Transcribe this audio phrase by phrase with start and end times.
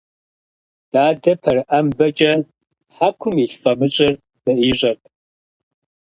[0.91, 2.31] Дадэ пэрыӏэмбэкӏэ
[2.95, 5.01] хьэкум илъ фӏамыщӏыр зэӏищӏэрт.